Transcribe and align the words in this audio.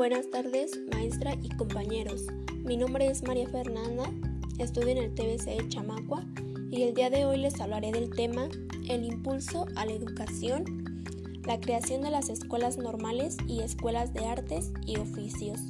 Buenas 0.00 0.30
tardes, 0.30 0.80
maestra 0.90 1.34
y 1.42 1.50
compañeros. 1.50 2.24
Mi 2.64 2.78
nombre 2.78 3.08
es 3.08 3.22
María 3.22 3.46
Fernanda, 3.46 4.10
estudio 4.58 4.88
en 4.88 4.96
el 4.96 5.14
TBC 5.14 5.44
de 5.44 5.68
Chamacua 5.68 6.24
y 6.70 6.84
el 6.84 6.94
día 6.94 7.10
de 7.10 7.26
hoy 7.26 7.36
les 7.36 7.60
hablaré 7.60 7.92
del 7.92 8.08
tema 8.08 8.48
el 8.88 9.04
impulso 9.04 9.66
a 9.76 9.84
la 9.84 9.92
educación, 9.92 10.64
la 11.44 11.60
creación 11.60 12.00
de 12.00 12.10
las 12.10 12.30
escuelas 12.30 12.78
normales 12.78 13.36
y 13.46 13.60
escuelas 13.60 14.14
de 14.14 14.24
artes 14.24 14.72
y 14.86 14.96
oficios. 14.96 15.60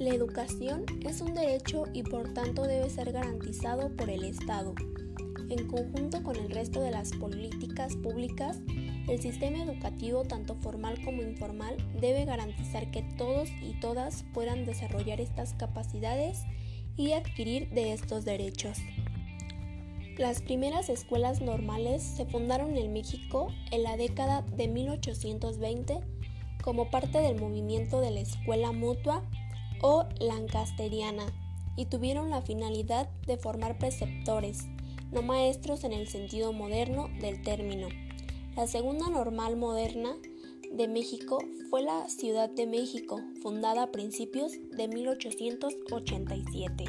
La 0.00 0.12
educación 0.12 0.84
es 1.02 1.20
un 1.20 1.34
derecho 1.34 1.84
y 1.92 2.02
por 2.02 2.34
tanto 2.34 2.62
debe 2.62 2.90
ser 2.90 3.12
garantizado 3.12 3.94
por 3.94 4.10
el 4.10 4.24
Estado. 4.24 4.74
En 5.50 5.68
conjunto 5.68 6.24
con 6.24 6.34
el 6.34 6.50
resto 6.50 6.80
de 6.80 6.90
las 6.90 7.12
políticas 7.12 7.94
públicas, 7.94 8.58
el 9.08 9.20
sistema 9.20 9.62
educativo, 9.62 10.24
tanto 10.24 10.54
formal 10.54 11.02
como 11.04 11.22
informal, 11.22 11.76
debe 12.00 12.24
garantizar 12.24 12.90
que 12.90 13.02
todos 13.16 13.48
y 13.62 13.78
todas 13.80 14.24
puedan 14.32 14.64
desarrollar 14.64 15.20
estas 15.20 15.54
capacidades 15.54 16.44
y 16.96 17.12
adquirir 17.12 17.70
de 17.70 17.92
estos 17.92 18.24
derechos. 18.24 18.78
Las 20.18 20.42
primeras 20.42 20.88
escuelas 20.88 21.40
normales 21.40 22.02
se 22.02 22.26
fundaron 22.26 22.76
en 22.76 22.92
México 22.92 23.48
en 23.70 23.82
la 23.82 23.96
década 23.96 24.42
de 24.42 24.68
1820 24.68 26.00
como 26.62 26.90
parte 26.90 27.18
del 27.18 27.40
movimiento 27.40 28.00
de 28.00 28.10
la 28.10 28.20
escuela 28.20 28.72
mutua 28.72 29.22
o 29.80 30.06
lancasteriana 30.20 31.24
y 31.76 31.86
tuvieron 31.86 32.30
la 32.30 32.42
finalidad 32.42 33.08
de 33.26 33.38
formar 33.38 33.78
preceptores, 33.78 34.66
no 35.10 35.22
maestros 35.22 35.82
en 35.84 35.92
el 35.92 36.06
sentido 36.08 36.52
moderno 36.52 37.08
del 37.20 37.42
término. 37.42 37.88
La 38.54 38.66
segunda 38.66 39.08
normal 39.08 39.56
moderna 39.56 40.14
de 40.70 40.86
México 40.86 41.38
fue 41.70 41.82
la 41.82 42.06
Ciudad 42.10 42.50
de 42.50 42.66
México, 42.66 43.18
fundada 43.40 43.84
a 43.84 43.92
principios 43.92 44.52
de 44.76 44.88
1887. 44.88 46.84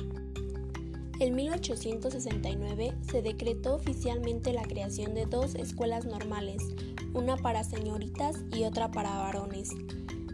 En 1.21 1.35
1869 1.35 2.97
se 3.09 3.21
decretó 3.21 3.75
oficialmente 3.75 4.51
la 4.51 4.63
creación 4.63 5.13
de 5.13 5.25
dos 5.25 5.55
escuelas 5.55 6.05
normales, 6.05 6.61
una 7.13 7.37
para 7.37 7.63
señoritas 7.63 8.43
y 8.51 8.65
otra 8.65 8.91
para 8.91 9.17
varones, 9.19 9.69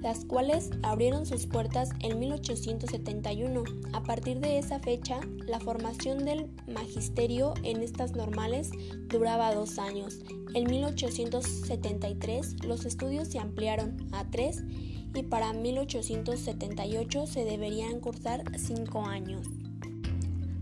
las 0.02 0.26
cuales 0.26 0.70
abrieron 0.84 1.26
sus 1.26 1.46
puertas 1.46 1.90
en 2.02 2.20
1871. 2.20 3.64
A 3.94 4.04
partir 4.04 4.40
de 4.40 4.58
esa 4.58 4.80
fecha, 4.80 5.20
la 5.46 5.60
formación 5.60 6.26
del 6.26 6.50
magisterio 6.68 7.54
en 7.64 7.82
estas 7.82 8.14
normales 8.14 8.72
duraba 9.08 9.54
dos 9.54 9.80
años. 9.80 10.20
En 10.54 10.70
1873 10.70 12.64
los 12.66 12.86
estudios 12.86 13.28
se 13.28 13.40
ampliaron 13.40 13.98
a 14.12 14.30
tres 14.30 14.64
y 15.14 15.24
para 15.24 15.54
1878 15.54 17.28
se 17.28 17.46
deberían 17.46 18.00
cursar 18.00 18.44
cinco 18.58 19.06
años. 19.06 19.48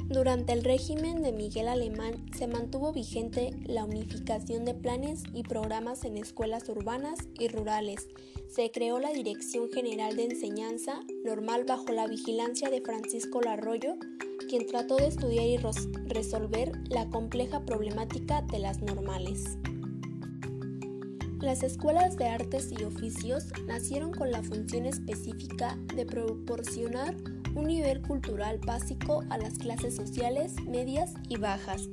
Durante 0.10 0.54
el 0.54 0.64
régimen 0.64 1.22
de 1.22 1.34
Miguel 1.34 1.68
Alemán 1.68 2.26
se 2.34 2.48
mantuvo 2.48 2.94
vigente 2.94 3.52
la 3.66 3.84
unificación 3.84 4.64
de 4.64 4.74
planes 4.74 5.24
y 5.34 5.44
programas 5.44 6.06
en 6.06 6.18
escuelas 6.18 6.70
urbanas 6.70 7.20
y 7.38 7.50
rurales. 7.50 8.08
Se 8.50 8.72
creó 8.72 9.00
la 9.00 9.12
Dirección 9.12 9.70
General 9.70 10.16
de 10.16 10.24
Enseñanza 10.24 11.02
Normal 11.26 11.66
bajo 11.66 11.92
la 11.92 12.08
vigilancia 12.08 12.70
de 12.70 12.80
Francisco 12.80 13.42
Larroyo, 13.42 13.98
quien 14.48 14.66
trató 14.66 14.96
de 14.96 15.08
estudiar 15.08 15.46
y 15.46 15.58
resolver 16.08 16.72
la 16.88 17.10
compleja 17.10 17.66
problemática 17.66 18.44
de 18.44 18.60
las 18.60 18.82
normales. 18.82 19.58
Las 21.42 21.64
escuelas 21.64 22.16
de 22.16 22.28
artes 22.28 22.72
y 22.72 22.84
oficios 22.86 23.44
nacieron 23.68 24.12
con 24.14 24.32
la 24.32 24.42
función 24.42 24.86
específica 24.86 25.78
de 25.94 26.06
proporcionar 26.06 27.16
un 27.58 27.66
nivel 27.66 28.04
cultural 28.04 28.60
básico 28.60 29.24
a 29.32 29.38
las 29.40 29.58
clases 29.58 29.96
sociales 29.96 30.54
medias 30.68 31.16
y 31.28 31.38
bajas. 31.38 31.90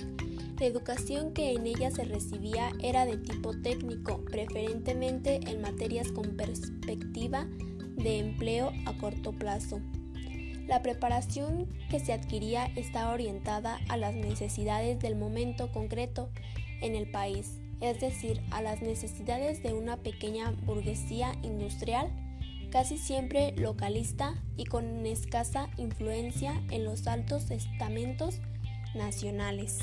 La 0.61 0.67
educación 0.67 1.33
que 1.33 1.53
en 1.53 1.67
ella 1.67 1.91
se 1.91 2.05
recibía 2.05 2.71
era 2.83 3.07
de 3.07 3.17
tipo 3.17 3.55
técnico, 3.63 4.23
preferentemente 4.27 5.41
en 5.51 5.63
materias 5.63 6.13
con 6.13 6.37
perspectiva 6.37 7.47
de 7.97 8.19
empleo 8.19 8.73
a 8.85 8.93
corto 8.99 9.33
plazo. 9.33 9.81
La 10.67 10.83
preparación 10.83 11.67
que 11.89 11.99
se 11.99 12.13
adquiría 12.13 12.67
estaba 12.77 13.13
orientada 13.13 13.81
a 13.89 13.97
las 13.97 14.15
necesidades 14.15 15.01
del 15.01 15.17
momento 15.17 15.73
concreto 15.73 16.29
en 16.83 16.95
el 16.95 17.11
país, 17.11 17.59
es 17.81 18.01
decir, 18.01 18.43
a 18.51 18.61
las 18.61 18.83
necesidades 18.83 19.63
de 19.63 19.73
una 19.73 19.97
pequeña 19.97 20.51
burguesía 20.67 21.33
industrial 21.43 22.11
casi 22.75 22.99
siempre 22.99 23.55
localista 23.57 24.35
y 24.57 24.65
con 24.65 25.07
escasa 25.07 25.71
influencia 25.77 26.61
en 26.73 26.83
los 26.83 27.07
altos 27.07 27.53
estamentos 27.53 28.41
nacionales. 28.97 29.79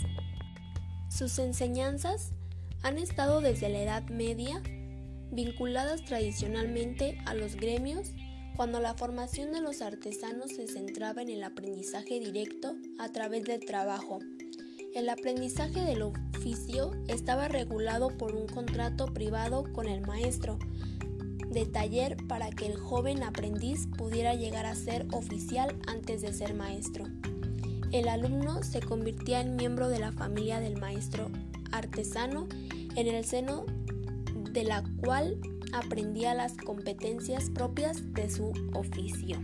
Sus 1.07 1.39
enseñanzas 1.39 2.33
han 2.83 2.97
estado 2.97 3.39
desde 3.39 3.69
la 3.69 3.81
Edad 3.81 4.03
Media 4.09 4.61
vinculadas 5.31 6.03
tradicionalmente 6.03 7.17
a 7.25 7.33
los 7.33 7.55
gremios 7.55 8.11
cuando 8.57 8.81
la 8.81 8.93
formación 8.93 9.53
de 9.53 9.61
los 9.61 9.81
artesanos 9.81 10.51
se 10.51 10.67
centraba 10.67 11.21
en 11.21 11.29
el 11.29 11.45
aprendizaje 11.45 12.19
directo 12.19 12.75
a 12.99 13.07
través 13.07 13.45
del 13.45 13.61
trabajo. 13.61 14.19
El 14.93 15.07
aprendizaje 15.07 15.79
del 15.79 16.01
oficio 16.01 16.91
estaba 17.07 17.47
regulado 17.47 18.09
por 18.17 18.35
un 18.35 18.47
contrato 18.47 19.05
privado 19.13 19.71
con 19.71 19.87
el 19.87 20.01
maestro, 20.01 20.59
de 21.51 21.65
taller 21.65 22.17
para 22.27 22.49
que 22.49 22.65
el 22.65 22.77
joven 22.77 23.23
aprendiz 23.23 23.87
pudiera 23.97 24.33
llegar 24.33 24.65
a 24.65 24.75
ser 24.75 25.05
oficial 25.11 25.75
antes 25.87 26.21
de 26.21 26.33
ser 26.33 26.53
maestro. 26.53 27.05
El 27.91 28.07
alumno 28.07 28.63
se 28.63 28.79
convertía 28.79 29.41
en 29.41 29.57
miembro 29.57 29.89
de 29.89 29.99
la 29.99 30.11
familia 30.13 30.59
del 30.59 30.77
maestro 30.77 31.29
artesano 31.71 32.47
en 32.95 33.07
el 33.07 33.25
seno 33.25 33.65
de 34.51 34.63
la 34.63 34.83
cual 35.03 35.37
aprendía 35.73 36.33
las 36.33 36.53
competencias 36.53 37.49
propias 37.49 38.13
de 38.13 38.29
su 38.29 38.51
oficio. 38.73 39.39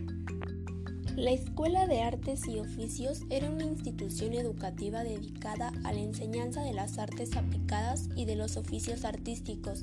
La 1.18 1.32
Escuela 1.32 1.88
de 1.88 2.00
Artes 2.00 2.46
y 2.46 2.60
Oficios 2.60 3.22
era 3.28 3.50
una 3.50 3.64
institución 3.64 4.34
educativa 4.34 5.02
dedicada 5.02 5.72
a 5.82 5.92
la 5.92 5.98
enseñanza 5.98 6.62
de 6.62 6.72
las 6.72 6.96
artes 6.98 7.36
aplicadas 7.36 8.08
y 8.14 8.24
de 8.24 8.36
los 8.36 8.56
oficios 8.56 9.04
artísticos. 9.04 9.82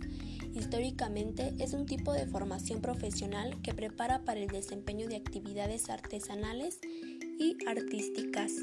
Históricamente 0.54 1.54
es 1.60 1.74
un 1.74 1.88
tipo 1.88 2.14
de 2.14 2.26
formación 2.26 2.80
profesional 2.80 3.62
que 3.62 3.74
prepara 3.74 4.24
para 4.24 4.40
el 4.40 4.48
desempeño 4.48 5.10
de 5.10 5.18
actividades 5.18 5.90
artesanales 5.90 6.80
y 7.38 7.58
artísticas. 7.68 8.54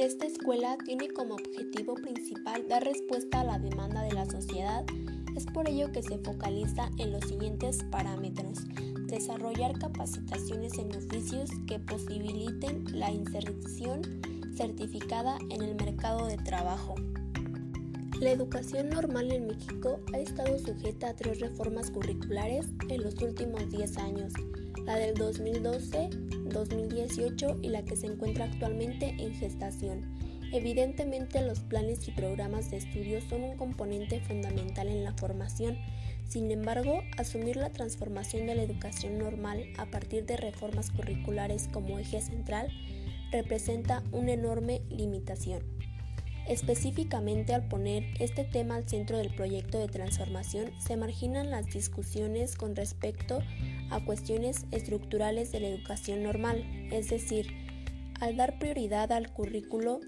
Esta 0.00 0.26
escuela 0.26 0.76
tiene 0.84 1.10
como 1.10 1.34
objetivo 1.34 1.94
principal 1.94 2.66
dar 2.68 2.82
respuesta 2.82 3.42
a 3.42 3.44
la 3.44 3.60
demanda 3.60 4.02
de 4.02 4.14
la 4.14 4.26
sociedad. 4.26 4.84
Es 5.36 5.46
por 5.46 5.68
ello 5.68 5.90
que 5.92 6.02
se 6.02 6.18
focaliza 6.18 6.90
en 6.98 7.12
los 7.12 7.24
siguientes 7.24 7.84
parámetros 7.90 8.60
desarrollar 9.12 9.78
capacitaciones 9.78 10.78
en 10.78 10.94
oficios 10.96 11.50
que 11.66 11.78
posibiliten 11.78 12.84
la 12.98 13.10
inserción 13.10 14.02
certificada 14.56 15.38
en 15.50 15.62
el 15.62 15.74
mercado 15.74 16.26
de 16.26 16.38
trabajo. 16.38 16.94
La 18.20 18.30
educación 18.30 18.88
normal 18.90 19.32
en 19.32 19.48
México 19.48 20.00
ha 20.14 20.18
estado 20.18 20.58
sujeta 20.58 21.08
a 21.08 21.16
tres 21.16 21.40
reformas 21.40 21.90
curriculares 21.90 22.66
en 22.88 23.02
los 23.02 23.20
últimos 23.20 23.68
10 23.70 23.98
años, 23.98 24.32
la 24.86 24.96
del 24.96 25.14
2012, 25.14 26.08
2018 26.44 27.56
y 27.62 27.68
la 27.68 27.84
que 27.84 27.96
se 27.96 28.06
encuentra 28.06 28.44
actualmente 28.44 29.14
en 29.18 29.34
gestación. 29.34 30.02
Evidentemente 30.52 31.40
los 31.40 31.60
planes 31.60 32.06
y 32.08 32.10
programas 32.10 32.70
de 32.70 32.76
estudio 32.76 33.22
son 33.22 33.42
un 33.42 33.56
componente 33.56 34.20
fundamental 34.20 34.88
en 34.88 35.02
la 35.02 35.14
formación, 35.14 35.78
sin 36.28 36.50
embargo, 36.50 37.00
asumir 37.16 37.56
la 37.56 37.70
transformación 37.70 38.46
de 38.46 38.54
la 38.54 38.62
educación 38.62 39.18
normal 39.18 39.64
a 39.78 39.86
partir 39.86 40.26
de 40.26 40.36
reformas 40.36 40.90
curriculares 40.90 41.68
como 41.72 41.98
eje 41.98 42.20
central 42.20 42.68
representa 43.30 44.02
una 44.12 44.32
enorme 44.32 44.82
limitación. 44.90 45.62
Específicamente 46.46 47.54
al 47.54 47.66
poner 47.68 48.04
este 48.18 48.44
tema 48.44 48.74
al 48.74 48.86
centro 48.86 49.16
del 49.16 49.34
proyecto 49.34 49.78
de 49.78 49.88
transformación, 49.88 50.70
se 50.78 50.98
marginan 50.98 51.50
las 51.50 51.66
discusiones 51.66 52.56
con 52.56 52.76
respecto 52.76 53.40
a 53.90 54.04
cuestiones 54.04 54.66
estructurales 54.70 55.50
de 55.50 55.60
la 55.60 55.68
educación 55.68 56.22
normal, 56.22 56.62
es 56.90 57.08
decir, 57.08 57.46
al 58.20 58.36
dar 58.36 58.58
prioridad 58.58 59.12
al 59.12 59.32
currículo 59.32 60.00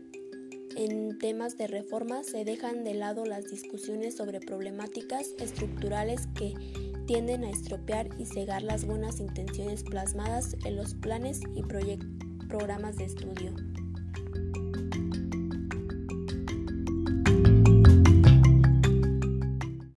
en 0.76 1.18
temas 1.18 1.56
de 1.56 1.66
reforma 1.66 2.24
se 2.24 2.44
dejan 2.44 2.84
de 2.84 2.94
lado 2.94 3.24
las 3.24 3.50
discusiones 3.50 4.16
sobre 4.16 4.40
problemáticas 4.40 5.28
estructurales 5.38 6.26
que 6.34 6.54
tienden 7.06 7.44
a 7.44 7.50
estropear 7.50 8.08
y 8.18 8.26
cegar 8.26 8.62
las 8.62 8.86
buenas 8.86 9.20
intenciones 9.20 9.82
plasmadas 9.82 10.56
en 10.64 10.76
los 10.76 10.94
planes 10.94 11.40
y 11.54 11.62
programas 12.48 12.96
de 12.96 13.04
estudio. 13.04 13.54